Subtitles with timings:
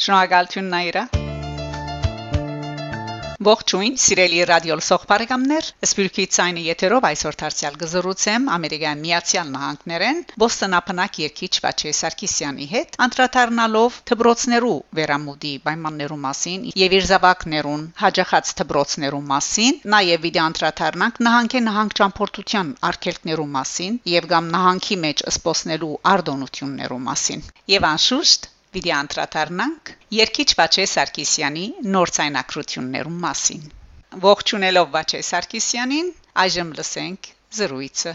[0.00, 1.00] Շնորհակալություն Նաիրա։
[3.48, 11.50] Ողջույն, սիրելի ռադիոլսող բարեկամներ։ Սպիրկի ցայնի եթերով այսօր դարձյալ գզրուցեմ Ամերիկյան Միացյալ Նահանգներեն Բոստոնապնակ երկիչ
[11.64, 20.24] Վաչե Սարգսյանի հետ անդրադառնալով թբրոցներու վերամուդի պայմաններու մասին եւ իր զավակներուն հաջախած թբրոցներու մասին, նաեւ
[20.28, 27.46] վիդեո անդրադառնանք նահանգի նահանգ ճամփորդության արգելքներու մասին եւ գամ նահանգի մեջ սպոսնելու արտոնություններու մասին։
[27.76, 33.64] Եվ անշուշտ Վիդեո անդրադառնանք Երկիչ Վաչե Սարգսյանի նոր ցայնակրություններու մասին։
[34.22, 36.12] Ողջունելով Վաչե Սարգսյանին,
[36.44, 38.12] այժմ լսենք զրույցը։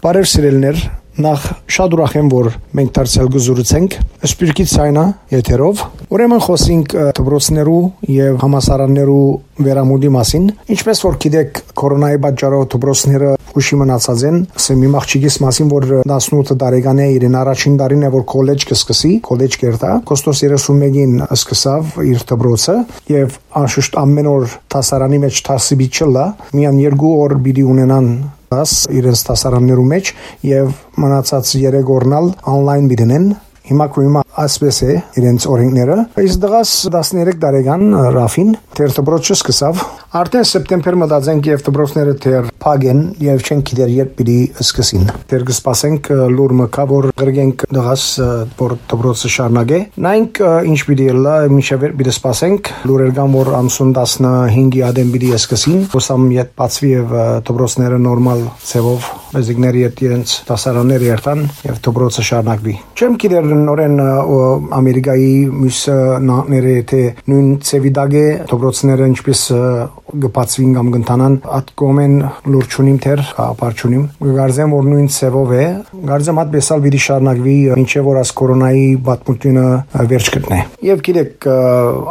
[0.00, 0.80] Բարև սիրելներ,
[1.26, 1.44] նախ
[1.76, 2.48] շատ ուրախ եմ, որ
[2.80, 3.98] մենք դարձյալ գզուրուցենք
[4.30, 5.04] Սպիրկի ցայնա
[5.36, 9.26] եթերով։ Ուրեմն խոսենք դպրոցներու եւ համասարաններու
[9.62, 13.28] վերամուդի մասին։ Ինչպես որ գիտեք, կորոնայի պատճառով դպրոցները
[13.60, 18.10] ուշի մնացած են։ Ասեմ իմ աղջիկիս մասին, որ 18 տարեկան է, իրեն առաջին տարին է
[18.16, 22.76] որ քոլեջ կսկսի, քոլեջ կերտա։ Կոստոս 31-ին սկսավ իր դպրոցը
[23.14, 26.26] եւ անշուշտ ամեն օր տասարանի մեջ տասի բիչլա,
[26.58, 28.10] միան երկու օր պիտի ունենան
[28.50, 30.08] դաս իրենց տասարաններու մեջ
[30.48, 33.28] եւ մնացած 3 օրնալ on-line բիդենեն
[33.70, 37.84] հիմա կույմա ասպես է իրենց օրենքները իսկ դղաս 13 տարեկան
[38.18, 44.08] Ռաֆին թեր դպրոցը սկսավ արդեն սեպտեմբեր մտածենք եւ դպրոցները թեր փագեն եւ չեն գիտեր երբ
[44.18, 48.06] պիտի սկսին թեր կսպասենք լուր մկա որ գրգենք դղաս
[48.58, 54.84] որ դպրոցը շարնագե նայինք ինչ պիտի լա միշև պիտի սպասենք լուրեր կան որ ամսուն 15-ի
[54.90, 57.16] ադեմ պիտի սկսին ոսամ իդ բացվի եւ
[57.46, 63.96] դպրոցները նորմալ ցևով մեզիկների հետ իրենց դասարանները երթան եւ դպրոցը շարնակվի չեմ գիտեր նորեն
[64.80, 65.80] Ամերիկայի մյուս
[66.26, 69.44] նահանգները թե նույն ծևիդագե դպրոցները ինչպես
[70.24, 72.14] գբացվին կամ գնտանան at կոմեն
[72.50, 74.04] լուրչունիմ թեր ապարչունիմ
[74.40, 75.64] գարձեմ որ նույն ծևով է
[76.10, 79.66] գարձեմ հատ բեսալ վիդի շարնակվի ինչեւ որ աս կորոնայի պատմությունը
[80.10, 80.58] վերջ գտնե
[80.90, 81.48] եւ գիտեք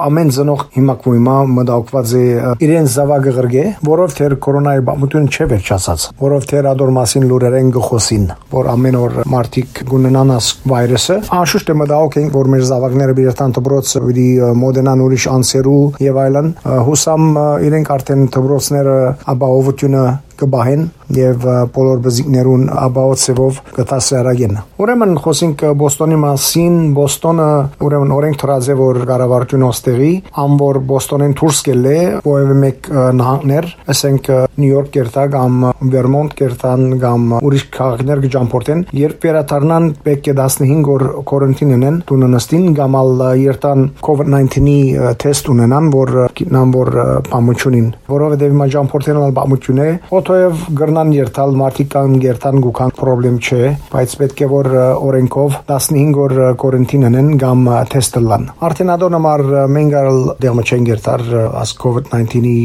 [0.10, 2.24] ամեն զնող հիմա կոյմա մտահոգված է
[2.66, 8.26] իրեն զավակը գրգե որով թեր կորոնայի պատմությունը չէ վերջացած որով թեր ադոր մասին լուրերեն գխոսին
[8.54, 13.56] որ ամեն օր մարտիկ գունենան աս վայրեսը անշուշտ է մտահոգ ենք որ մեր զավակները բերտան
[13.60, 14.28] դբրոց վիդի
[14.60, 16.50] մոդենան ուրիշ անսերու եւ այլն
[16.90, 17.26] հուսամ
[17.70, 18.96] իրենք արդեն դբրոցները
[19.34, 20.04] ապահովությունը
[20.40, 20.88] կբահեն
[21.20, 21.46] եւ
[21.76, 27.48] բոլոր բզիկներուն աբաոցեվով կտասարագեն։ Ուրեմն խոսենք Բոստոնի մասին, Բոստոնը
[27.86, 30.12] ուրեմն օրենք թրազե որ կառավարություն ոստերի,
[30.46, 31.98] ամբոր Բոստոնեն դուրս գելե,
[32.30, 35.56] որևէ մեկ նահանգներ, ասենք Նյու Յորք կերտա կամ
[35.92, 42.68] Վերմոնտ կերտան կամ ուրիշ քաղաքներ կջամփորտեն, երբ վերադառնան պետք է 15 օր կորոնտին ունեն, տուննստին
[42.80, 44.78] կամ ալ երտան COVID-19-ի
[45.24, 46.92] թեստ ունենան, որ գիտնան որ
[47.30, 49.90] բամությունին, որովհետեւ հիմա ջամփորտենալ բամություն է,
[50.30, 56.20] օթոև գրնան երթալ մարդիկ կան երթան գուքան խնդրեմ չէ, բայց պետք է որ օրենքով 15
[56.22, 61.26] օր կորոնտին ունեն կամ թեստ լան։ Արդեն ադոնամար մենգալ դերմը չեն երթար
[61.64, 62.56] as COVID-19-ի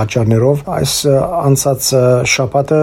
[0.00, 0.98] պատճառներով այս
[1.44, 1.92] անցած
[2.32, 2.82] շաբաթը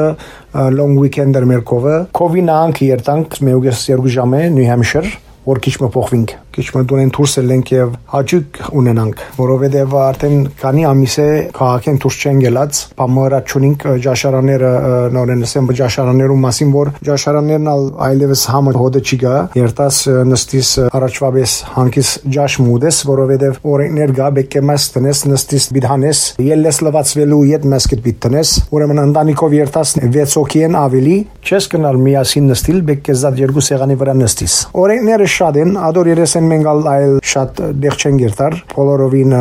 [0.78, 5.18] long weekend-եր մեր կովը COVID-19 երտանք մեուգես երկու ժամ է New Hampshire
[5.50, 10.86] որ քիչ մը փոխվինք քիչ մը դուրեն դուրս ելենք եւ հաճույք ունենանք որովհետեւ արդեն քանի
[10.90, 14.72] ամիս է քաղաքեն դուրս չեն գելած բամարաչունինք ջաշարանները
[15.14, 17.70] նորեն ասեմ ջաշարաններու մասին որ ջաշարաններն
[18.08, 20.00] այլևս համը հոդը չի գա երտաս
[20.32, 27.42] նստիս առաջվաբես հանկիս ջաշ մուդես որովհետեւ օրենքներ գա բեկե մաս տնես նստիս բիդհանես ելլես լվացվելու
[27.54, 31.18] իդ մասկետ բիտնես ուրեմն ընտանիքով երտաս 6 օքիեն ավելի
[31.48, 34.58] չես կնալ միասին նստիլ բեկե զատ երկու սեղանի վրա նստիս
[34.88, 39.36] օրենքները շատ են ադոր երեսեն մենք այլ շատ դեղ չեն գերտար բոլորովին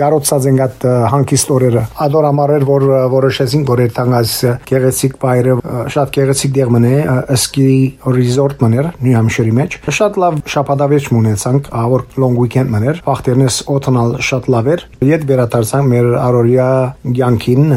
[0.00, 4.34] գարոցած են գատ հանկիստ օրերը ադոր ամառեր որ որոշեցին որ երթանգած
[4.70, 5.56] գեղեցիկ բայրը
[5.96, 6.94] շատ գեղեցիկ դեղ մնե
[7.36, 7.74] սկի
[8.20, 14.50] ռիզորտ մներ Նյու Համշիրի մեջ շատ լավ շաբաթավեճ մունեցանքավոր long weekend մներ վախտերնես օթնալ շատ
[14.54, 16.70] լավ էր իդ վերադարձանք մեր արորիա
[17.30, 17.74] ցանկին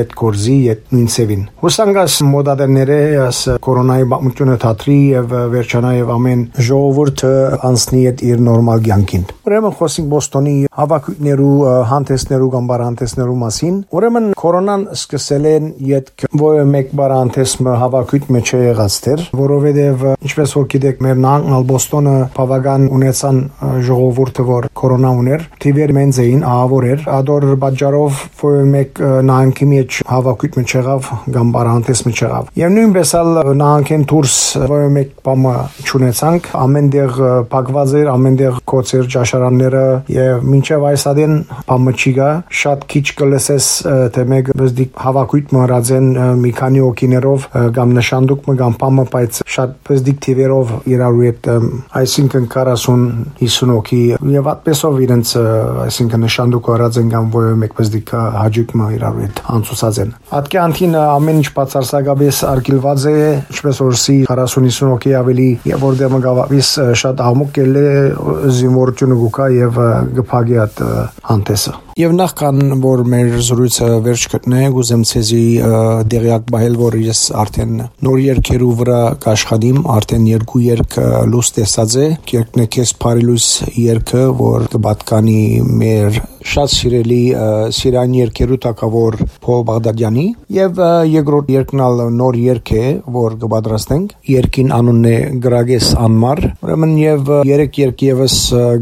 [0.00, 6.44] իդ կորզի իդ նույն սևին հուսանգաս մոդադերները աս կորոնայի բամությունը թատրի եւ վերջանա եւ ամեն
[6.68, 7.32] ժողովուրդը
[7.68, 11.56] անցնի այդ իր նորմալ ցանկին։ Ուրեմն խոսենք Բոստոնի հավաքույտներու
[11.90, 16.10] հանդեսներու կամ բարանտեսներու մասին։ Ուրեմն կորոնան սկսել են իդ
[16.40, 22.14] ոյ մեկ բարանտեսը հավաքույտ մեջ է եղած դեր, որովհետև ինչպես որ գիտեք մեր նահանգ Բոստոնը
[22.34, 23.40] բավական ունեցան
[23.88, 30.00] ժողովուրդը որ կորոնա ուներ, թիվեր մենձ էին ահավոր էր, ադոր բաժարով ոյ մեկ նահանգի մեջ
[30.14, 33.30] հավաքույտ մեջ եղավ կամ բարանտես մեջ եղավ։ Եվ նույնպես ալ
[33.60, 34.38] նահանգեն դուրս
[34.74, 35.54] ոյ մեկ բամը
[35.88, 37.20] ճունեցանք ամենտեղ
[37.54, 39.84] փակված էր ամենտեղ կոծեր ճանաչարանները
[40.14, 41.34] եւ մինչեւ այս ադեն
[41.68, 42.28] բամչիգա
[42.60, 43.68] շատ քիչ կլսես
[44.14, 46.08] թե մեկ բզդիկ հավաքույթ մռածեն
[46.44, 47.46] մի քանի օկիներով
[47.78, 51.48] կամ նշանդուկ մը կամ բամը բայց շատ բզդիկ թիվերով իրարու հետ
[52.00, 52.94] այսինքն 40
[53.40, 54.00] 50 օկի
[54.34, 55.34] եւ այդպեսով իրենց
[55.84, 58.14] այսինքն նշանդուկ առածեն կամ ոյ մեկ բզդիկ
[58.44, 63.16] հաջուկ մը իրարու հետ անցուցած են Ատկե անտին ամեն ինչ բացարձակապես արգելված է
[63.54, 66.70] ինչպես որ սի 40-50 օկի ավելի եւ որ դեմը գավիս
[67.02, 69.80] շատ ամուկ կելե զինվորությունը գուկա եւ
[70.18, 70.82] գփագի այդ
[71.30, 75.42] հանդեսը Եվ նախքան որ մեր զրույցը վերջ գտնե, գուզեմ ցեզի
[76.10, 80.98] դերյակ բայել որ ես արդեն նոր երկերու վրա կաշխատիմ, արդեն երկու երկ
[81.30, 83.48] լույս տեսած է, երկն է քեզ Փարիլուս
[83.78, 85.40] երկը, որ կբատկանի
[85.84, 87.20] մեր շատ սիրելի
[87.74, 90.24] Սիրան երկերու տակավոր Փոլ Բաղդադյանի
[90.54, 90.80] եւ
[91.10, 92.84] երկրորդ երկնալ նոր երկ է,
[93.16, 98.38] որ կպատրաստենք։ Երկին անունն է Գրագես Անմար։ Ուրեմն եւ երեք երկ եւս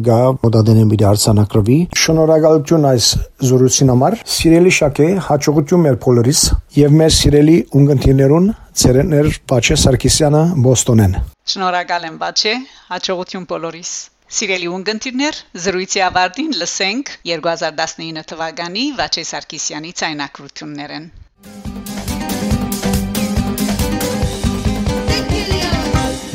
[0.09, 3.11] գա մոդադենի մի դարձանակրվի։ Շնորհակալություն այս
[3.53, 6.47] զրույցին համար։ Սիրելի Շակե, հաջողություն մեր փոլորիս
[6.83, 8.49] եւ մեր սիրելի ունգընտիրներուն
[8.83, 11.21] Ցերեներ Բաչե Սարգսյանը Բոստոնեն։
[11.53, 12.57] Շնորհակալ եմ Բաչե,
[12.95, 13.93] հաջողություն բոլորիս։
[14.33, 21.05] Սիրելի ունգընտիրներ, զրույցի ավարտին լսենք 2019 թվականի Վաչե Սարգսյանի ցայնակրություններն։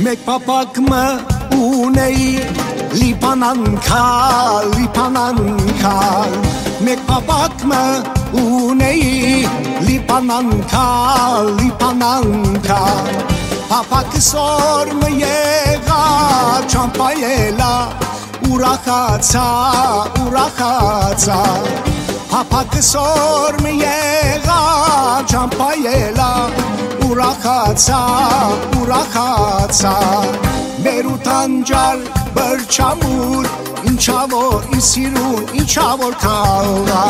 [0.08, 1.02] Մեկ պապակը
[1.58, 2.30] ունեի
[3.00, 4.04] լիփանանքա
[4.76, 5.96] լիփանանքա
[6.90, 7.82] մեկ պապակը
[8.44, 9.10] ունեի
[9.90, 10.86] լիփանանքա
[11.64, 12.82] լիփանանքա
[13.68, 16.04] Հապակսոր մը եղա
[16.72, 17.72] չամպայելա
[18.48, 19.48] ուրախացա
[20.24, 21.40] ուրախացա
[22.38, 24.58] Հապակսոր մը եղա
[25.26, 26.28] չամպայելա
[27.08, 28.02] ուրախացա
[28.78, 29.94] ուրախացա
[30.84, 32.04] մեր ու տանջալ
[32.36, 33.50] բրչամուր
[33.90, 37.02] ինչա որ իսիրուն ինչա որ քաղա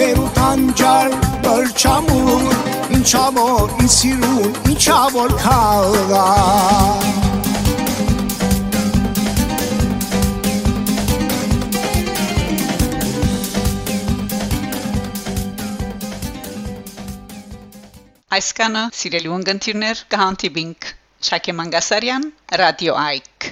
[0.00, 1.14] մեր ու տանջալ
[1.46, 5.38] բրչամուր ինչա որ իսիրուն ինչա որ
[18.28, 20.88] քաղա Այսքանը սիրելի ունգընտիրներ կհանդիպինք
[21.28, 22.26] Շակե Մանգասարյան,
[22.60, 23.46] Ռադիո Այք